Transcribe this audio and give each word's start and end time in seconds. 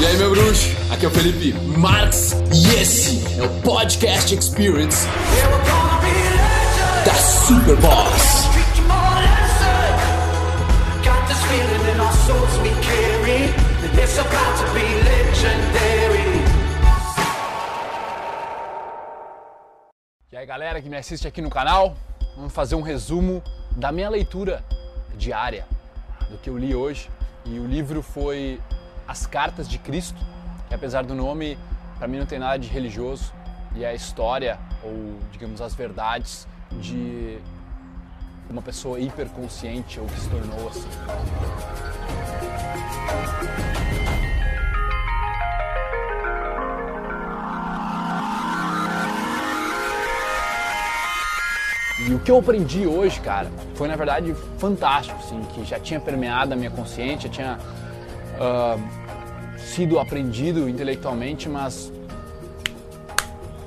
E 0.00 0.06
aí, 0.06 0.16
meu 0.16 0.30
bruxo? 0.30 0.68
Aqui 0.92 1.06
é 1.06 1.08
o 1.08 1.10
Felipe 1.10 1.52
Marx 1.76 2.32
e 2.54 2.80
esse 2.80 3.18
é 3.36 3.42
o 3.42 3.62
Podcast 3.62 4.32
Experience 4.32 5.08
da 7.04 7.14
Super 7.14 7.76
Boss. 7.78 8.46
E 20.30 20.36
aí, 20.36 20.46
galera 20.46 20.80
que 20.80 20.88
me 20.88 20.96
assiste 20.96 21.26
aqui 21.26 21.42
no 21.42 21.50
canal, 21.50 21.96
vamos 22.36 22.52
fazer 22.52 22.76
um 22.76 22.82
resumo 22.82 23.42
da 23.72 23.90
minha 23.90 24.08
leitura 24.08 24.64
diária 25.16 25.66
do 26.30 26.38
que 26.38 26.48
eu 26.48 26.56
li 26.56 26.72
hoje. 26.72 27.10
E 27.44 27.58
o 27.58 27.66
livro 27.66 28.00
foi 28.00 28.60
As 29.08 29.26
Cartas 29.26 29.66
de 29.66 29.78
Cristo, 29.78 30.20
que 30.68 30.74
apesar 30.74 31.02
do 31.02 31.14
nome, 31.14 31.58
para 31.98 32.06
mim 32.06 32.18
não 32.18 32.26
tem 32.26 32.38
nada 32.38 32.58
de 32.58 32.68
religioso, 32.68 33.32
e 33.74 33.82
é 33.82 33.88
a 33.88 33.94
história 33.94 34.58
ou, 34.84 35.18
digamos, 35.32 35.62
as 35.62 35.74
verdades 35.74 36.46
de 36.72 37.38
uma 38.50 38.60
pessoa 38.60 39.00
hiperconsciente 39.00 39.98
ou 39.98 40.06
que 40.06 40.20
se 40.20 40.28
tornou 40.28 40.68
assim. 40.68 40.88
E 52.06 52.14
o 52.14 52.18
que 52.20 52.30
eu 52.30 52.38
aprendi 52.38 52.86
hoje, 52.86 53.20
cara, 53.20 53.50
foi 53.74 53.88
na 53.88 53.96
verdade 53.96 54.34
fantástico, 54.58 55.18
assim, 55.18 55.42
que 55.54 55.64
já 55.64 55.80
tinha 55.80 55.98
permeado 55.98 56.52
a 56.52 56.56
minha 56.56 56.70
consciência, 56.70 57.28
já 57.28 57.34
tinha 57.34 57.58
uh, 58.38 58.97
sido 59.58 59.98
aprendido 59.98 60.68
intelectualmente, 60.68 61.48
mas 61.48 61.92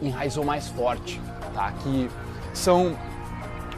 enraizou 0.01 0.43
mais 0.43 0.67
forte, 0.69 1.21
tá? 1.53 1.71
Que 1.83 2.09
são 2.53 2.95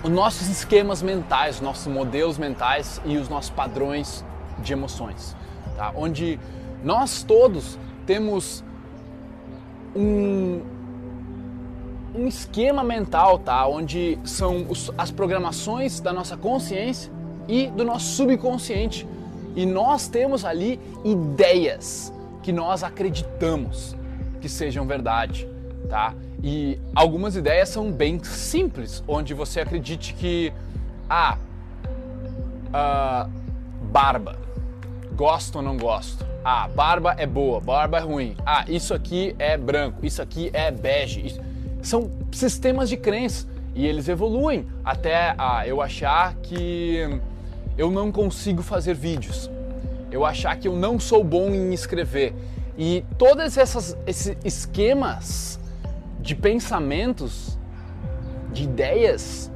os 0.04 0.10
nossos 0.10 0.48
esquemas 0.48 1.02
mentais, 1.02 1.56
os 1.56 1.62
nossos 1.62 1.88
modelos 1.88 2.38
mentais 2.38 3.02
e 3.06 3.18
os 3.18 3.30
nossos 3.30 3.50
padrões 3.50 4.24
de 4.60 4.74
emoções, 4.74 5.36
tá? 5.76 5.92
Onde 5.96 6.40
nós 6.84 7.24
todos 7.24 7.78
temos 8.06 8.64
um, 9.96 10.62
um 12.16 12.28
esquema 12.28 12.84
mental, 12.84 13.40
tá? 13.40 13.66
Onde 13.68 14.20
são 14.24 14.66
os, 14.70 14.92
as 14.98 15.12
programações 15.12 16.00
da 16.00 16.14
nossa 16.14 16.38
consciência 16.38 17.12
e 17.48 17.68
do 17.68 17.84
nosso 17.84 18.06
subconsciente. 18.16 19.08
E 19.56 19.66
nós 19.66 20.08
temos 20.08 20.46
ali 20.46 20.80
ideias 21.04 22.13
que 22.44 22.52
nós 22.52 22.84
acreditamos 22.84 23.96
que 24.40 24.50
sejam 24.50 24.86
verdade, 24.86 25.48
tá? 25.90 26.14
E 26.44 26.78
algumas 26.94 27.38
ideias 27.38 27.70
são 27.70 27.90
bem 27.90 28.22
simples, 28.22 29.02
onde 29.08 29.34
você 29.34 29.62
acredite 29.62 30.14
que 30.14 30.52
ah, 31.10 31.38
uh, 32.68 33.30
barba, 33.92 34.38
gosto 35.16 35.56
ou 35.56 35.62
não 35.62 35.78
gosto. 35.78 36.26
Ah, 36.44 36.68
barba 36.68 37.16
é 37.18 37.26
boa, 37.26 37.62
barba 37.62 38.00
é 38.00 38.02
ruim. 38.02 38.36
Ah, 38.46 38.66
isso 38.68 38.94
aqui 38.94 39.34
é 39.40 39.56
branco, 39.56 40.06
isso 40.06 40.22
aqui 40.22 40.52
é 40.52 40.70
bege. 40.70 41.40
São 41.82 42.12
sistemas 42.34 42.90
de 42.90 42.98
crença 42.98 43.48
e 43.74 43.88
eles 43.88 44.10
evoluem 44.10 44.68
até 44.84 45.34
ah, 45.38 45.66
eu 45.66 45.82
achar 45.82 46.36
que 46.36 47.22
eu 47.78 47.90
não 47.90 48.12
consigo 48.12 48.62
fazer 48.62 48.94
vídeos, 48.94 49.50
eu 50.14 50.24
achar 50.24 50.56
que 50.58 50.68
eu 50.68 50.76
não 50.76 51.00
sou 51.00 51.24
bom 51.24 51.50
em 51.50 51.74
escrever 51.74 52.36
e 52.78 53.04
todos 53.18 53.58
esses 53.58 53.98
esquemas 54.46 55.60
de 56.20 56.36
pensamentos, 56.36 57.58
de 58.52 58.64
ideias, 58.64 59.52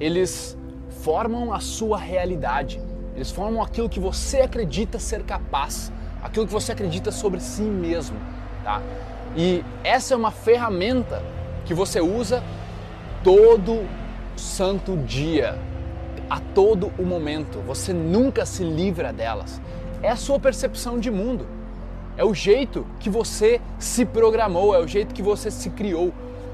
eles 0.00 0.56
formam 1.02 1.52
a 1.52 1.60
sua 1.60 1.98
realidade. 1.98 2.80
Eles 3.14 3.30
formam 3.30 3.62
aquilo 3.62 3.88
que 3.88 4.00
você 4.00 4.40
acredita 4.40 4.98
ser 4.98 5.24
capaz, 5.24 5.92
aquilo 6.22 6.46
que 6.46 6.52
você 6.52 6.72
acredita 6.72 7.12
sobre 7.12 7.40
si 7.40 7.62
mesmo, 7.62 8.16
tá? 8.64 8.80
E 9.36 9.62
essa 9.84 10.14
é 10.14 10.16
uma 10.16 10.30
ferramenta 10.30 11.22
que 11.66 11.74
você 11.74 12.00
usa 12.00 12.42
todo 13.22 13.86
santo 14.36 14.96
dia, 14.96 15.58
a 16.32 16.40
todo 16.54 16.90
o 16.98 17.02
momento. 17.02 17.58
Você 17.66 17.92
nunca 17.92 18.46
se 18.46 18.62
livra 18.64 19.12
delas. 19.12 19.60
É 20.02 20.08
a 20.08 20.16
sua 20.16 20.38
percepção 20.38 20.98
de 20.98 21.10
mundo. 21.10 21.46
É 22.16 22.24
o 22.24 22.34
jeito 22.34 22.86
que 23.00 23.10
você 23.10 23.60
se 23.78 24.04
programou, 24.04 24.74
é 24.74 24.78
o 24.78 24.86
jeito 24.86 25.14
que 25.14 25.22
você 25.22 25.50
se 25.50 25.70
criou. 25.70 26.12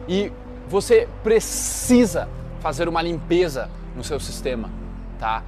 E 0.08 0.32
você 0.68 1.08
precisa 1.22 2.28
fazer 2.60 2.88
uma 2.88 3.02
limpeza 3.02 3.70
no 3.96 4.02
seu 4.02 4.18
sistema, 4.18 4.70
tá? 5.18 5.42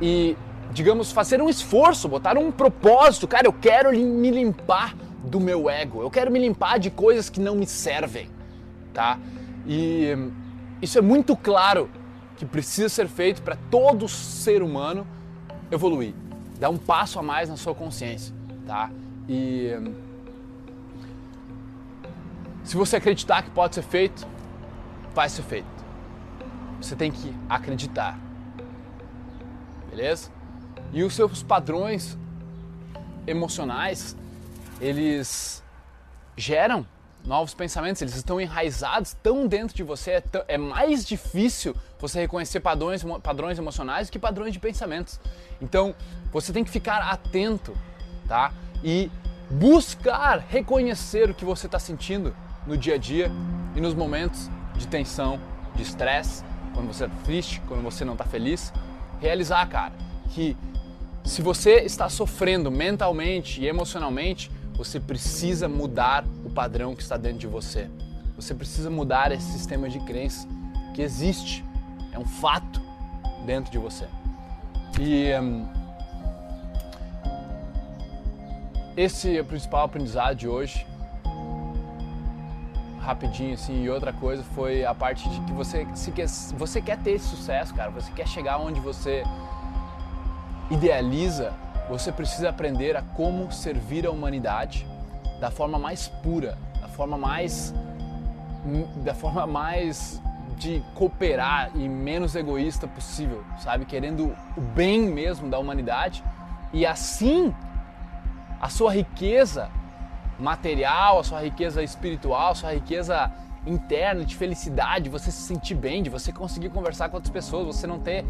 E 0.00 0.36
digamos 0.72 1.10
fazer 1.10 1.40
um 1.42 1.48
esforço, 1.48 2.08
botar 2.08 2.38
um 2.38 2.50
propósito, 2.50 3.26
cara, 3.26 3.46
eu 3.46 3.52
quero 3.52 3.90
me 3.92 4.30
limpar 4.30 4.94
do 5.24 5.40
meu 5.40 5.68
ego. 5.68 6.02
Eu 6.02 6.10
quero 6.10 6.30
me 6.30 6.38
limpar 6.38 6.78
de 6.78 6.90
coisas 6.90 7.28
que 7.28 7.40
não 7.40 7.56
me 7.56 7.66
servem 7.66 8.28
tá? 8.92 9.18
E 9.66 10.16
isso 10.80 10.98
é 10.98 11.02
muito 11.02 11.36
claro 11.36 11.88
que 12.36 12.46
precisa 12.46 12.88
ser 12.88 13.08
feito 13.08 13.42
para 13.42 13.56
todo 13.70 14.08
ser 14.08 14.62
humano 14.62 15.06
evoluir, 15.70 16.14
dar 16.58 16.70
um 16.70 16.78
passo 16.78 17.18
a 17.18 17.22
mais 17.22 17.48
na 17.48 17.56
sua 17.56 17.74
consciência, 17.74 18.34
tá? 18.66 18.90
E 19.28 19.70
se 22.64 22.76
você 22.76 22.96
acreditar 22.96 23.42
que 23.42 23.50
pode 23.50 23.74
ser 23.74 23.82
feito, 23.82 24.26
vai 25.14 25.28
ser 25.28 25.42
feito. 25.42 25.66
Você 26.80 26.96
tem 26.96 27.10
que 27.10 27.34
acreditar. 27.48 28.18
Beleza? 29.90 30.30
E 30.92 31.02
os 31.02 31.14
seus 31.14 31.42
padrões 31.42 32.16
emocionais, 33.26 34.16
eles 34.80 35.62
geram 36.36 36.86
novos 37.24 37.54
pensamentos, 37.54 38.02
eles 38.02 38.16
estão 38.16 38.40
enraizados 38.40 39.16
tão 39.22 39.46
dentro 39.46 39.76
de 39.76 39.82
você, 39.82 40.12
é, 40.12 40.22
é, 40.48 40.58
mais 40.58 41.04
difícil 41.04 41.74
você 41.98 42.20
reconhecer 42.20 42.60
padrões, 42.60 43.04
padrões 43.22 43.58
emocionais 43.58 44.10
que 44.10 44.18
padrões 44.18 44.52
de 44.52 44.58
pensamentos. 44.58 45.20
Então, 45.60 45.94
você 46.32 46.52
tem 46.52 46.64
que 46.64 46.70
ficar 46.70 46.98
atento, 46.98 47.76
tá? 48.26 48.52
E 48.82 49.10
buscar 49.48 50.38
reconhecer 50.48 51.30
o 51.30 51.34
que 51.34 51.44
você 51.44 51.66
está 51.66 51.78
sentindo 51.78 52.34
no 52.66 52.76
dia 52.76 52.94
a 52.94 52.98
dia 52.98 53.30
e 53.76 53.80
nos 53.80 53.94
momentos 53.94 54.50
de 54.76 54.86
tensão, 54.88 55.38
de 55.74 55.82
estresse, 55.82 56.44
quando 56.74 56.88
você 56.88 57.04
está 57.04 57.16
triste, 57.24 57.60
quando 57.68 57.82
você 57.82 58.04
não 58.04 58.14
está 58.14 58.24
feliz. 58.24 58.72
Realizar, 59.20 59.64
cara, 59.68 59.92
que 60.30 60.56
se 61.24 61.40
você 61.40 61.80
está 61.80 62.08
sofrendo 62.08 62.70
mentalmente 62.70 63.60
e 63.60 63.68
emocionalmente, 63.68 64.50
você 64.74 64.98
precisa 64.98 65.68
mudar 65.68 66.24
padrão 66.52 66.94
que 66.94 67.02
está 67.02 67.16
dentro 67.16 67.38
de 67.38 67.46
você. 67.46 67.90
Você 68.36 68.54
precisa 68.54 68.90
mudar 68.90 69.32
esse 69.32 69.50
sistema 69.52 69.88
de 69.88 69.98
crença 70.00 70.48
que 70.94 71.02
existe, 71.02 71.64
é 72.12 72.18
um 72.18 72.24
fato 72.24 72.80
dentro 73.44 73.70
de 73.70 73.78
você. 73.78 74.06
E 75.00 75.32
um, 75.40 75.66
esse 78.96 79.36
é 79.36 79.40
o 79.40 79.44
principal 79.44 79.84
aprendizado 79.84 80.36
de 80.36 80.48
hoje. 80.48 80.86
Rapidinho 83.00 83.54
assim, 83.54 83.82
e 83.82 83.90
outra 83.90 84.12
coisa 84.12 84.44
foi 84.54 84.84
a 84.84 84.94
parte 84.94 85.28
de 85.28 85.40
que 85.40 85.52
você, 85.52 85.86
se 85.94 86.12
quer, 86.12 86.28
você 86.28 86.80
quer 86.80 86.98
ter 86.98 87.12
esse 87.12 87.26
sucesso, 87.26 87.74
cara, 87.74 87.90
você 87.90 88.12
quer 88.12 88.28
chegar 88.28 88.58
onde 88.58 88.78
você 88.78 89.24
idealiza 90.70 91.52
você 91.88 92.12
precisa 92.12 92.48
aprender 92.48 92.96
a 92.96 93.02
como 93.02 93.50
servir 93.52 94.06
a 94.06 94.10
humanidade 94.10 94.86
da 95.42 95.50
forma 95.50 95.76
mais 95.76 96.06
pura, 96.06 96.56
da 96.80 96.86
forma 96.86 97.18
mais 97.18 97.74
da 98.98 99.12
forma 99.12 99.44
mais 99.44 100.22
de 100.56 100.80
cooperar 100.94 101.72
e 101.74 101.88
menos 101.88 102.36
egoísta 102.36 102.86
possível, 102.86 103.42
sabe? 103.58 103.84
Querendo 103.84 104.36
o 104.56 104.60
bem 104.60 105.00
mesmo 105.00 105.50
da 105.50 105.58
humanidade 105.58 106.22
e 106.72 106.86
assim 106.86 107.52
a 108.60 108.68
sua 108.68 108.92
riqueza 108.94 109.68
material, 110.38 111.18
a 111.18 111.24
sua 111.24 111.40
riqueza 111.40 111.82
espiritual, 111.82 112.52
a 112.52 112.54
sua 112.54 112.72
riqueza 112.74 113.28
interna 113.66 114.24
de 114.24 114.36
felicidade, 114.36 115.10
você 115.10 115.32
se 115.32 115.42
sentir 115.42 115.74
bem, 115.74 116.04
de 116.04 116.10
você 116.10 116.32
conseguir 116.32 116.70
conversar 116.70 117.08
com 117.08 117.16
outras 117.16 117.32
pessoas, 117.32 117.66
você 117.66 117.84
não 117.84 117.98
ter 117.98 118.24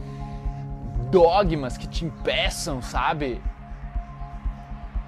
dogmas 1.11 1.77
que 1.77 1.87
te 1.87 2.07
impeçam, 2.07 2.81
sabe? 2.81 3.43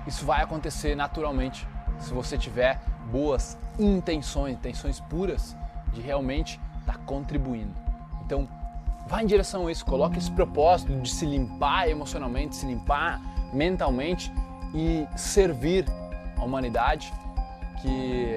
Isso 0.07 0.27
vai 0.27 0.43
acontecer 0.43 0.95
naturalmente 0.95 1.67
se 1.99 2.13
você 2.13 2.37
tiver 2.37 2.81
boas 3.11 3.57
intenções, 3.79 4.55
intenções 4.55 5.01
puras 5.01 5.57
de 5.93 6.01
realmente 6.01 6.61
estar 6.81 6.95
tá 6.95 6.99
contribuindo. 7.05 7.75
Então, 8.25 8.49
vá 9.07 9.23
em 9.23 9.27
direção 9.27 9.67
a 9.67 9.73
isso, 9.73 9.85
coloque 9.85 10.19
esse 10.19 10.31
propósito 10.31 10.95
de 11.01 11.11
se 11.11 11.27
limpar 11.27 11.89
emocionalmente, 11.89 12.57
se 12.57 12.67
limpar 12.67 13.21
mentalmente 13.53 14.33
e 14.75 15.07
servir 15.17 15.87
a 16.37 16.45
humanidade 16.45 17.13
que 17.81 18.37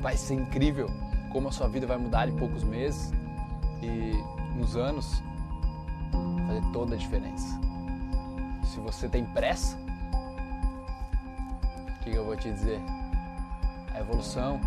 vai 0.00 0.16
ser 0.16 0.34
incrível 0.34 0.88
como 1.30 1.48
a 1.48 1.52
sua 1.52 1.68
vida 1.68 1.86
vai 1.86 1.96
mudar 1.96 2.28
em 2.28 2.36
poucos 2.36 2.64
meses 2.64 3.12
e 3.82 4.12
nos 4.56 4.76
anos 4.76 5.22
fazer 6.46 6.62
toda 6.72 6.94
a 6.94 6.98
diferença. 6.98 7.58
Se 8.64 8.80
você 8.80 9.08
tem 9.08 9.24
pressa, 9.24 9.78
o 12.00 12.04
que 12.04 12.16
eu 12.16 12.24
vou 12.24 12.36
te 12.36 12.50
dizer? 12.50 12.80
A 13.94 14.00
evolução, 14.00 14.60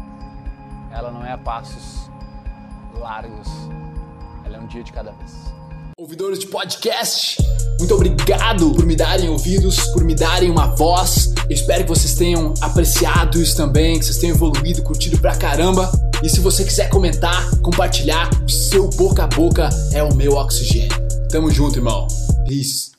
ela 0.91 1.11
não 1.11 1.25
é 1.25 1.31
a 1.31 1.37
passos 1.37 2.09
largos, 2.99 3.47
ela 4.45 4.57
é 4.57 4.59
um 4.59 4.67
dia 4.67 4.83
de 4.83 4.91
cada 4.91 5.11
vez. 5.11 5.31
Ouvidores 5.97 6.39
de 6.39 6.47
podcast, 6.47 7.37
muito 7.79 7.93
obrigado 7.95 8.71
por 8.71 8.85
me 8.85 8.95
darem 8.95 9.29
ouvidos, 9.29 9.87
por 9.87 10.03
me 10.03 10.15
darem 10.15 10.49
uma 10.49 10.67
voz. 10.75 11.33
Eu 11.49 11.55
espero 11.55 11.83
que 11.83 11.89
vocês 11.89 12.13
tenham 12.15 12.53
apreciado 12.61 13.41
isso 13.41 13.55
também, 13.55 13.97
que 13.99 14.05
vocês 14.05 14.17
tenham 14.17 14.35
evoluído, 14.35 14.83
curtido 14.83 15.17
pra 15.17 15.35
caramba. 15.35 15.91
E 16.21 16.29
se 16.29 16.39
você 16.39 16.63
quiser 16.63 16.89
comentar, 16.89 17.49
compartilhar, 17.61 18.29
o 18.43 18.49
seu 18.49 18.89
boca 18.89 19.23
a 19.23 19.27
boca 19.27 19.69
é 19.91 20.03
o 20.03 20.13
meu 20.13 20.33
oxigênio. 20.33 20.91
Tamo 21.29 21.49
junto, 21.51 21.79
irmão. 21.79 22.07
Peace. 22.47 22.92